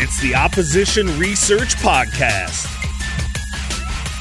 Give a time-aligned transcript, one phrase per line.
[0.00, 2.66] It's the Opposition Research Podcast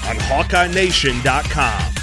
[0.10, 1.97] on HawkeyeNation.com.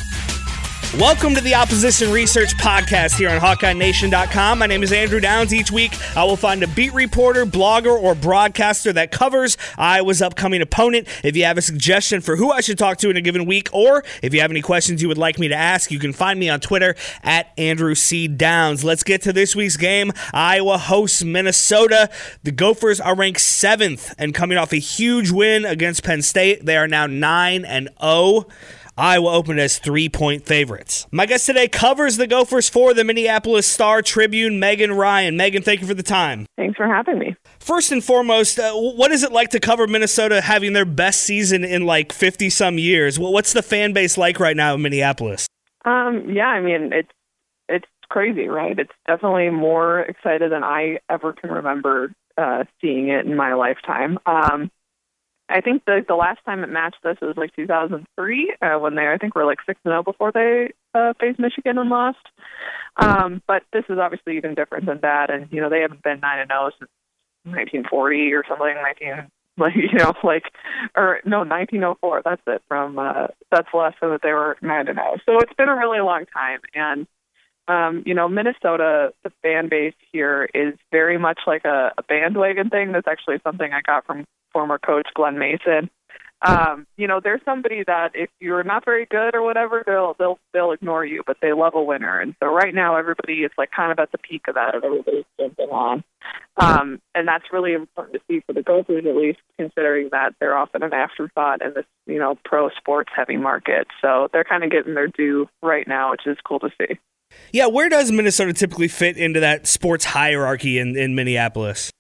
[0.99, 4.61] Welcome to the Opposition Research Podcast here on HawkeyeNation.com.
[4.61, 5.53] My name is Andrew Downs.
[5.53, 10.63] Each week, I will find a beat reporter, blogger, or broadcaster that covers Iowa's upcoming
[10.63, 11.09] opponent.
[11.25, 13.71] If you have a suggestion for who I should talk to in a given week,
[13.73, 16.39] or if you have any questions you would like me to ask, you can find
[16.39, 18.29] me on Twitter at Andrew C.
[18.29, 18.85] Downs.
[18.85, 20.13] Let's get to this week's game.
[20.33, 22.09] Iowa hosts Minnesota.
[22.45, 26.65] The Gophers are ranked seventh and coming off a huge win against Penn State.
[26.65, 28.47] They are now 9 and 0.
[28.97, 31.07] Iowa opened as three point favorites.
[31.11, 35.37] My guest today covers the Gophers for the Minneapolis Star Tribune, Megan Ryan.
[35.37, 36.47] Megan, thank you for the time.
[36.57, 37.35] Thanks for having me.
[37.59, 41.65] First and foremost, uh, what is it like to cover Minnesota having their best season
[41.65, 43.19] in like 50 some years?
[43.19, 45.49] What's the fan base like right now in Minneapolis?
[45.85, 47.11] Um, yeah, I mean, it's
[47.69, 48.79] it's crazy, right?
[48.79, 54.19] It's definitely more excited than I ever can remember uh, seeing it in my lifetime.
[54.27, 54.71] Um,
[55.49, 59.07] I think the the last time it matched this was like 2003 uh, when they
[59.07, 62.27] I think were like six and zero before they uh, faced Michigan and lost.
[62.97, 66.21] Um, but this is obviously even different than that, and you know they haven't been
[66.21, 66.91] nine and zero since
[67.45, 68.75] 1940 or something.
[68.75, 70.45] 19 like you know like
[70.97, 72.23] or no 1904.
[72.25, 75.17] That's it from uh, that's the last time that they were nine and zero.
[75.27, 77.07] So it's been a really long time, and
[77.69, 82.69] um, you know, Minnesota, the fan base here is very much like a, a bandwagon
[82.71, 82.93] thing.
[82.93, 85.91] That's actually something I got from former coach Glen Mason.
[86.47, 90.39] Um, you know, there's somebody that if you're not very good or whatever, they'll they'll
[90.53, 92.21] they'll ignore you, but they love a winner.
[92.21, 95.25] And so right now, everybody is like kind of at the peak of that, everybody's
[95.41, 96.05] jumping on.
[96.59, 100.57] Um, and that's really important to see for the Gophers, at least, considering that they're
[100.57, 103.87] often an afterthought in this you know pro sports heavy market.
[104.03, 106.99] So they're kind of getting their due right now, which is cool to see.
[107.53, 111.91] Yeah, where does Minnesota typically fit into that sports hierarchy in, in Minneapolis?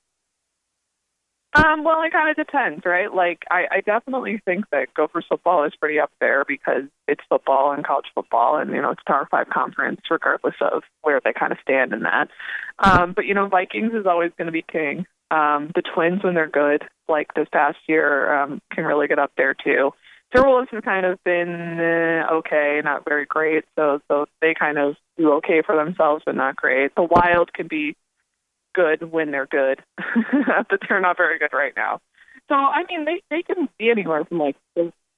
[1.54, 3.14] Um, well, it kind of depends, right?
[3.14, 7.70] Like, I, I definitely think that Gophers football is pretty up there because it's football
[7.70, 11.52] and college football, and you know, it's Power Five conference, regardless of where they kind
[11.52, 12.28] of stand in that.
[12.80, 15.06] Um, but you know, Vikings is always going to be king.
[15.30, 19.30] Um, the Twins, when they're good, like this past year, um, can really get up
[19.36, 19.92] there too.
[20.34, 23.64] Timberwolves have kind of been uh, okay, not very great.
[23.76, 26.94] So so they kind of do okay for themselves, but not great.
[26.94, 27.96] The Wild can be
[28.74, 32.00] good when they're good, but they're not very good right now.
[32.48, 34.56] So I mean, they they can be anywhere from like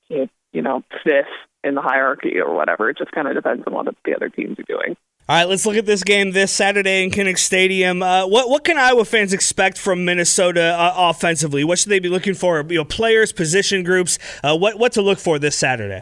[0.09, 1.27] you know fifth
[1.65, 2.91] in the hierarchy or whatever.
[2.91, 4.97] It just kind of depends on what the other teams are doing.
[5.29, 8.01] All right, let's look at this game this Saturday in Kinnick Stadium.
[8.01, 11.65] Uh, what what can Iowa fans expect from Minnesota uh, offensively?
[11.65, 12.65] What should they be looking for?
[12.69, 14.21] You know, players, position groups.
[14.45, 16.01] Uh, what what to look for this Saturday?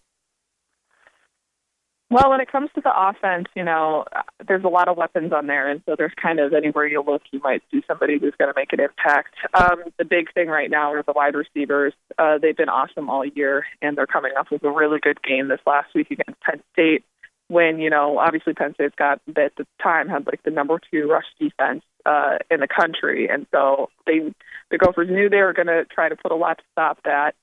[2.10, 4.04] Well, when it comes to the offense, you know,
[4.46, 7.22] there's a lot of weapons on there, and so there's kind of anywhere you look,
[7.32, 9.34] you might see somebody who's going to make an impact.
[9.54, 11.94] Um, the big thing right now are the wide receivers.
[12.18, 15.48] Uh, they've been awesome all year, and they're coming off with a really good game
[15.48, 17.04] this last week against Penn State
[17.48, 21.08] when you know obviously Penn State's got at the time had like the number two
[21.08, 24.32] rush defense uh, in the country, and so they
[24.70, 27.34] the Gophers knew they were going to try to put a lot to stop that.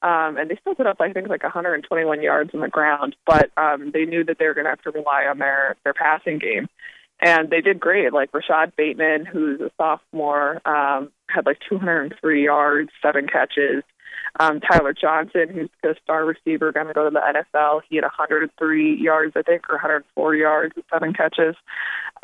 [0.00, 3.50] Um, and they still put up, I think, like 121 yards on the ground, but
[3.56, 6.38] um, they knew that they were going to have to rely on their their passing
[6.38, 6.68] game,
[7.20, 8.12] and they did great.
[8.12, 13.82] Like Rashod Bateman, who's a sophomore, um, had like 203 yards, seven catches.
[14.40, 17.80] Um, Tyler Johnson, who's the star receiver, going to go to the NFL.
[17.88, 21.56] He had 103 yards, I think, or 104 yards with seven catches.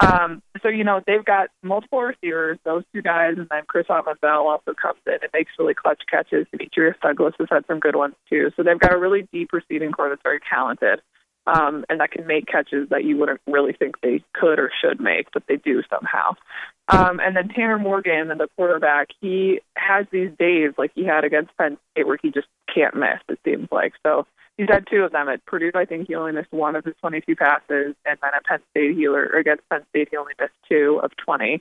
[0.01, 4.47] Um, so, you know, they've got multiple receivers, those two guys, and then Chris Autman-Bell
[4.47, 6.47] also comes in and makes really clutch catches.
[6.51, 8.51] Demetrius Douglas has had some good ones, too.
[8.57, 11.01] So they've got a really deep receiving corps that's very talented.
[11.47, 14.99] Um, and that can make catches that you wouldn't really think they could or should
[14.99, 16.37] make, but they do somehow.
[16.89, 21.57] Um, and then Tanner Morgan, the quarterback, he has these days like he had against
[21.57, 23.21] Penn State where he just can't miss.
[23.29, 24.27] It seems like so.
[24.59, 25.73] He's had two of them at Purdue.
[25.75, 28.95] I think he only missed one of his 22 passes, and then at Penn State,
[28.97, 31.61] he or against Penn State, he only missed two of 20.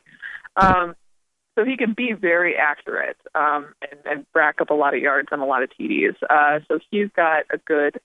[0.58, 0.96] Um,
[1.56, 5.30] so he can be very accurate um, and, and rack up a lot of yards
[5.31, 6.16] and a lot of TDs.
[6.30, 8.00] Uh, so he's got a good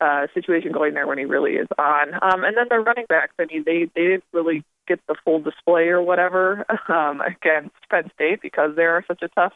[0.00, 2.14] uh, situation going there when he really is on.
[2.14, 5.40] Um, and then the running backs, I mean, they they didn't really get the full
[5.40, 9.52] display or whatever um, against Penn State because they are such a tough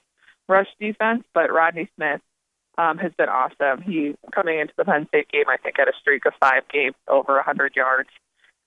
[0.49, 1.25] rush defense.
[1.35, 2.21] But Rodney Smith
[2.79, 3.83] um, has been awesome.
[3.83, 6.97] He coming into the Penn State game, I think, had a streak of five games
[7.09, 8.11] over 100 yards.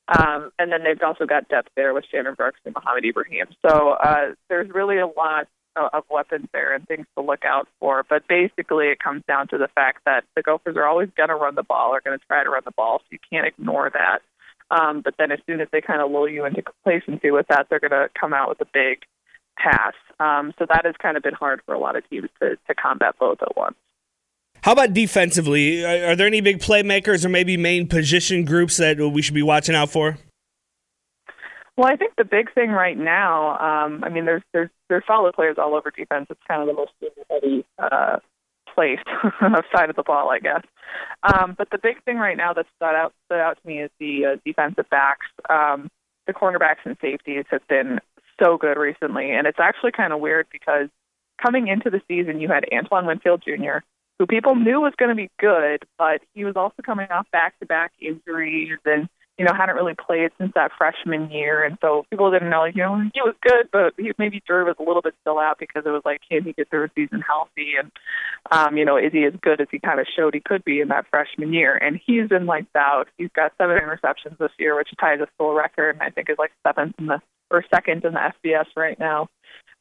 [0.07, 3.47] Um, and then they've also got depth there with Shannon Brooks and Mohamed Ibrahim.
[3.67, 8.03] So uh, there's really a lot of weapons there and things to look out for.
[8.07, 11.35] But basically, it comes down to the fact that the Gophers are always going to
[11.35, 13.91] run the ball, are going to try to run the ball, so you can't ignore
[13.91, 14.19] that.
[14.71, 17.67] Um, but then as soon as they kind of lull you into complacency with that,
[17.69, 19.03] they're going to come out with a big
[19.57, 19.93] pass.
[20.19, 22.75] Um, so that has kind of been hard for a lot of teams to, to
[22.75, 23.75] combat both at once.
[24.63, 25.85] How about defensively?
[25.85, 29.43] Are, are there any big playmakers or maybe main position groups that we should be
[29.43, 30.17] watching out for?
[31.77, 35.33] Well, I think the big thing right now, um, I mean, there's there's there's solid
[35.33, 36.27] players all over defense.
[36.29, 36.91] It's kind of the most
[37.29, 38.19] heavy uh,
[38.73, 38.99] place
[39.75, 40.63] side of the ball, I guess.
[41.23, 43.91] Um, but the big thing right now that stood out stood out to me is
[43.99, 45.27] the uh, defensive backs.
[45.49, 45.89] Um,
[46.27, 47.99] the cornerbacks and safeties have been
[48.41, 50.87] so good recently, and it's actually kind of weird because
[51.43, 53.79] coming into the season, you had Antoine Winfield Jr.,
[54.17, 57.91] who people knew was going to be good, but he was also coming off back-to-back
[57.99, 62.49] injuries and you know, hadn't really played since that freshman year, and so people didn't
[62.49, 65.39] know, you know, he was good, but he maybe Drew was a little bit still
[65.39, 67.73] out because it was like, can he get through a season healthy?
[67.77, 67.91] And,
[68.51, 70.79] um, you know, is he as good as he kind of showed he could be
[70.79, 71.75] in that freshman year?
[71.75, 73.07] And he's been like out.
[73.17, 76.37] He's got seven interceptions this year, which ties a full record, and I think is
[76.39, 77.21] like seventh in the
[77.51, 79.27] or second in the FBS right now.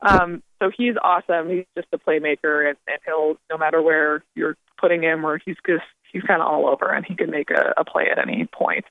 [0.01, 1.49] Um, so he's awesome.
[1.51, 5.57] He's just a playmaker, and, and he'll no matter where you're putting him, or he's
[5.67, 8.47] just he's kind of all over, and he can make a, a play at any
[8.47, 8.85] point.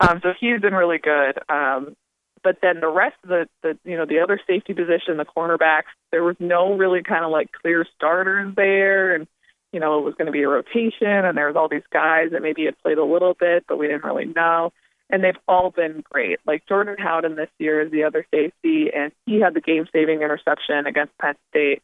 [0.00, 1.38] Um, so he's been really good.
[1.48, 1.96] Um,
[2.42, 5.94] but then the rest of the, the you know the other safety position, the cornerbacks,
[6.12, 9.26] there was no really kind of like clear starters there, and
[9.72, 12.30] you know it was going to be a rotation, and there was all these guys
[12.32, 14.72] that maybe had played a little bit, but we didn't really know.
[15.10, 16.38] And they've all been great.
[16.46, 20.86] Like Jordan Howden this year is the other safety, and he had the game-saving interception
[20.86, 21.82] against Penn State.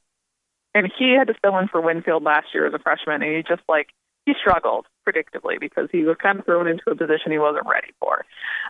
[0.74, 3.42] And he had to fill in for Winfield last year as a freshman, and he
[3.42, 3.88] just like
[4.26, 7.92] he struggled predictably because he was kind of thrown into a position he wasn't ready
[7.98, 8.24] for.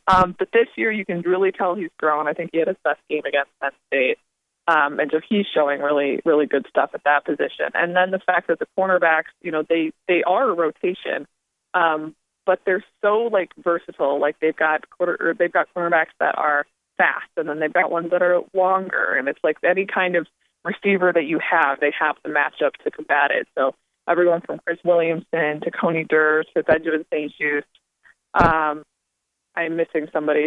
[0.07, 2.29] Um, but this year, you can really tell he's grown.
[2.29, 4.19] I think he had his best game against Penn State.
[4.69, 7.71] Um, and so he's showing really, really good stuff at that position.
[7.75, 11.27] And then the fact that the cornerbacks, you know, they they are a rotation,
[11.75, 12.15] um,
[12.47, 14.21] but they're so like versatile.
[14.21, 16.67] Like they've got quarter, they've got cornerbacks that are
[16.99, 19.17] fast, and then they've got ones that are longer.
[19.19, 20.29] And it's like any kind of
[20.65, 23.49] receiver that you have, they have the match up to combat it.
[23.57, 23.75] So
[24.11, 27.67] everyone from Chris Williamson to Coney Durr to Benjamin St-Juste.
[28.35, 28.83] Um,
[29.57, 30.47] I'm missing somebody,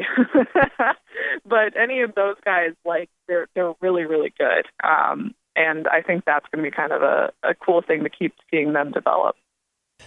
[1.45, 6.24] but any of those guys, like they're they're really really good, um, and I think
[6.25, 9.36] that's going to be kind of a, a cool thing to keep seeing them develop.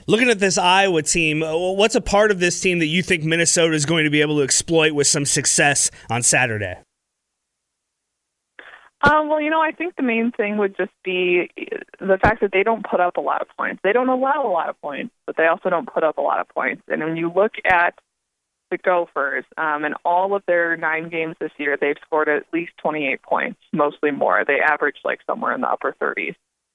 [0.06, 3.22] Looking at this Iowa team, uh, what's a part of this team that you think
[3.22, 6.76] Minnesota is going to be able to exploit with some success on Saturday?
[9.06, 11.48] Um, well, you know, I think the main thing would just be
[12.00, 13.80] the fact that they don't put up a lot of points.
[13.84, 16.40] They don't allow a lot of points, but they also don't put up a lot
[16.40, 16.82] of points.
[16.88, 17.94] And when you look at
[18.70, 22.72] the Gophers, um, in all of their nine games this year, they've scored at least
[22.82, 24.44] 28 points, mostly more.
[24.44, 26.34] They average like somewhere in the upper 30s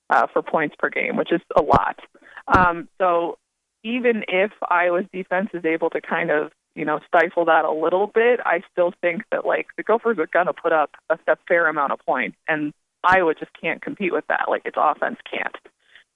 [0.09, 1.99] uh, for points per game, which is a lot.
[2.47, 3.37] Um, so
[3.83, 8.07] even if Iowa's defense is able to kind of you know, stifle that a little
[8.07, 11.35] bit, I still think that like the Gophers are going to put up a, a
[11.47, 14.45] fair amount of points, and Iowa just can't compete with that.
[14.47, 15.55] Like its offense can't.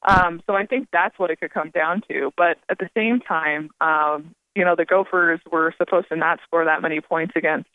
[0.08, 2.32] Um, so I think that's what it could come down to.
[2.38, 6.66] But at the same time, um, you know, the Gophers were supposed to not score
[6.66, 7.70] that many points against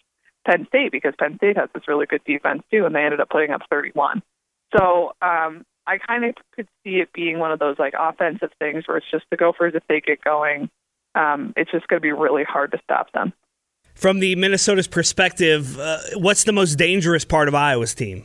[0.46, 3.30] Penn State because Penn State has this really good defense too, and they ended up
[3.30, 4.22] putting up 31.
[4.76, 8.84] So um, I kind of could see it being one of those like offensive things
[8.86, 10.70] where it's just the Gophers if they get going
[11.14, 13.32] um, it's just going to be really hard to stop them.
[13.94, 18.24] From the Minnesota's perspective, uh, what's the most dangerous part of Iowa's team?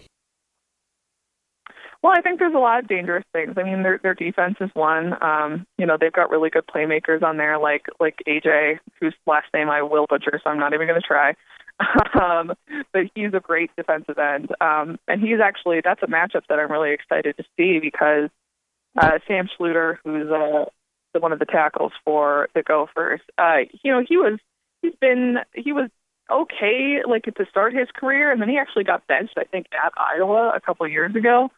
[2.06, 3.56] Well, I think there's a lot of dangerous things.
[3.58, 5.22] I mean, their their defense is one.
[5.24, 9.48] Um, you know, they've got really good playmakers on there, like like AJ, whose last
[9.56, 11.34] name I will butcher, so I'm not even going to try.
[12.22, 12.54] um,
[12.94, 16.72] but he's a great defensive end, um, and he's actually that's a matchup that I'm
[16.72, 18.30] really excited to see because
[18.96, 20.68] uh, Sam Schlueter, who's a
[21.16, 23.22] the, one of the tackles for the Gophers.
[23.38, 24.38] Uh, you know, he was
[24.82, 25.90] he's been he was
[26.30, 29.38] okay like to start his career, and then he actually got benched.
[29.38, 31.50] I think at Iowa a couple of years ago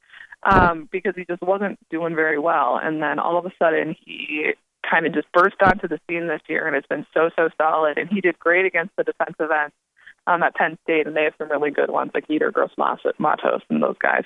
[0.43, 4.53] um, because he just wasn't doing very well, and then all of a sudden he
[4.89, 7.97] kind of just burst onto the scene this year and has been so so solid.
[7.97, 9.71] And he did great against the defensive end
[10.27, 13.61] um, at Penn State, and they have some really good ones like Yetur Gross Matos
[13.69, 14.25] and those guys.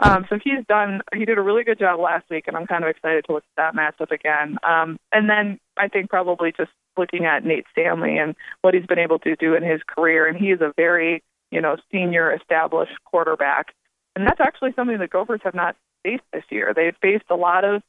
[0.00, 1.00] Um, so he's done.
[1.14, 3.44] He did a really good job last week, and I'm kind of excited to look
[3.56, 4.58] at that matchup again.
[4.62, 8.98] Um, and then I think probably just looking at Nate Stanley and what he's been
[8.98, 11.22] able to do in his career, and he is a very
[11.52, 13.72] you know senior established quarterback,
[14.16, 16.72] and that's actually something the Gophers have not faced this year.
[16.74, 17.82] They've faced a lot of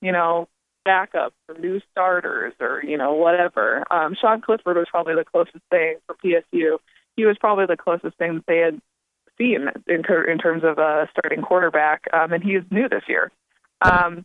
[0.00, 0.48] you know
[0.86, 3.84] backups or new starters or you know whatever.
[3.90, 6.78] Um, Sean Clifford was probably the closest thing for PSU
[7.16, 8.80] he was probably the closest thing that they had
[9.38, 13.30] seen in, in terms of a starting quarterback, um, and he's new this year.
[13.80, 14.24] Um,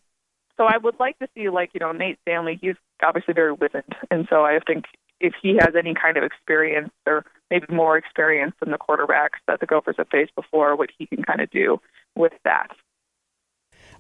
[0.58, 2.58] so I would like to see, like you know, Nate Stanley.
[2.62, 4.86] He's obviously very wizened, and so I think
[5.20, 9.60] if he has any kind of experience or maybe more experience than the quarterbacks that
[9.60, 11.80] the Gophers have faced before, what he can kind of do
[12.16, 12.68] with that.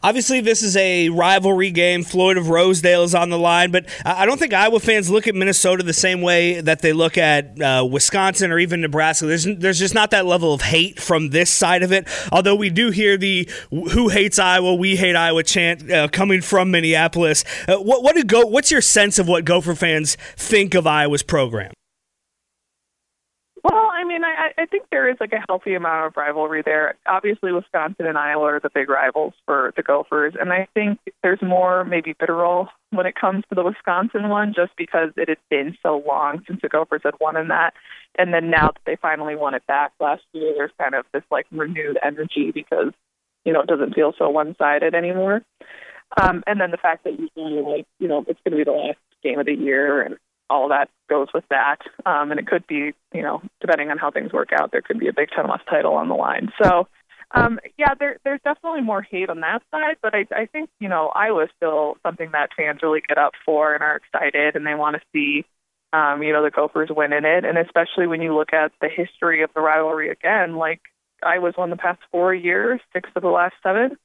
[0.03, 2.03] Obviously, this is a rivalry game.
[2.03, 5.35] Floyd of Rosedale is on the line, but I don't think Iowa fans look at
[5.35, 9.25] Minnesota the same way that they look at uh, Wisconsin or even Nebraska.
[9.25, 12.07] There's there's just not that level of hate from this side of it.
[12.31, 14.75] Although we do hear the "Who hates Iowa?
[14.75, 17.43] We hate Iowa" chant uh, coming from Minneapolis.
[17.67, 18.45] Uh, what what do go?
[18.45, 21.71] What's your sense of what Gopher fans think of Iowa's program?
[24.07, 26.95] Mean, I, I think there is like a healthy amount of rivalry there.
[27.05, 31.41] Obviously, Wisconsin and Iowa are the big rivals for the Gophers, and I think there's
[31.41, 35.77] more maybe vitriol when it comes to the Wisconsin one, just because it has been
[35.83, 37.73] so long since the Gophers had won in that,
[38.17, 41.23] and then now that they finally won it back last year, there's kind of this
[41.29, 42.93] like renewed energy because
[43.43, 45.41] you know it doesn't feel so one-sided anymore.
[46.21, 48.71] Um, and then the fact that usually like you know it's going to be the
[48.71, 50.15] last game of the year and
[50.49, 51.77] all that goes with that.
[52.05, 54.99] Um, and it could be, you know, depending on how things work out, there could
[54.99, 56.51] be a Big Ten West title on the line.
[56.61, 56.87] So,
[57.31, 60.87] um, yeah, there, there's definitely more hate on that side, but I, I think, you
[60.87, 64.75] know, Iowa's still something that fans really get up for and are excited and they
[64.75, 65.45] want to see,
[65.91, 67.43] um, you know, the Gophers win in it.
[67.43, 70.81] And especially when you look at the history of the rivalry again, like
[71.21, 73.97] Iowa's won the past four years, six of the last seven.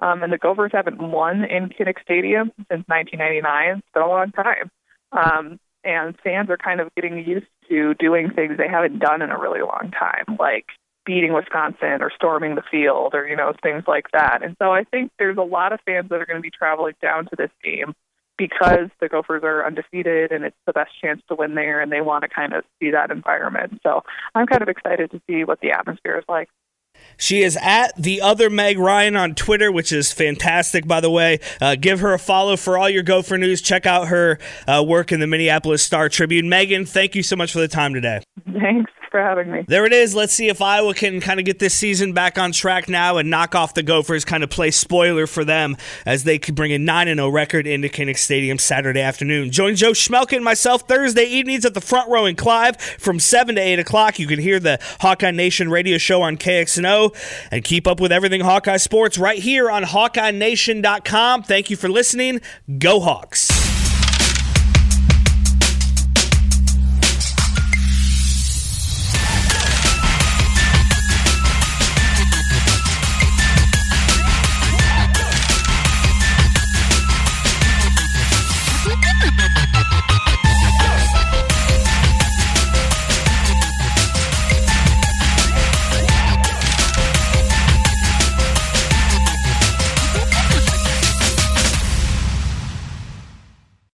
[0.00, 3.78] Um, and the Gophers haven't won in Kinnick Stadium since 1999.
[3.78, 4.70] It's been a long time.
[5.10, 9.30] Um, and fans are kind of getting used to doing things they haven't done in
[9.30, 10.66] a really long time, like
[11.04, 14.42] beating Wisconsin or storming the field or, you know, things like that.
[14.42, 16.94] And so I think there's a lot of fans that are going to be traveling
[17.00, 17.94] down to this game
[18.36, 22.00] because the Gophers are undefeated and it's the best chance to win there and they
[22.00, 23.80] want to kind of see that environment.
[23.82, 24.04] So
[24.34, 26.48] I'm kind of excited to see what the atmosphere is like.
[27.18, 31.40] She is at the other Meg Ryan on Twitter, which is fantastic, by the way.
[31.60, 33.60] Uh, give her a follow for all your Gopher news.
[33.60, 36.48] Check out her uh, work in the Minneapolis Star Tribune.
[36.48, 38.22] Megan, thank you so much for the time today.
[38.46, 39.64] Thanks for having me.
[39.66, 40.14] There it is.
[40.14, 43.28] Let's see if Iowa can kind of get this season back on track now and
[43.28, 46.78] knock off the Gophers, kind of play spoiler for them as they could bring a
[46.78, 49.50] 9 0 record into Kinnick Stadium Saturday afternoon.
[49.50, 53.56] Join Joe Schmelke and myself Thursday evenings at the front row in Clive from 7
[53.56, 54.18] to 8 o'clock.
[54.18, 58.40] You can hear the Hawkeye Nation radio show on KXNO and keep up with everything
[58.40, 61.42] Hawkeye Sports right here on HawkeyeNation.com.
[61.42, 62.40] Thank you for listening.
[62.78, 63.67] Go Hawks.